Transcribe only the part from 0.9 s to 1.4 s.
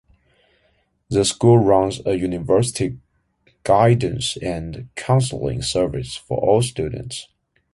The